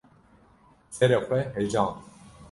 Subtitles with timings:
[0.95, 1.95] ‘’serê xwe hejand.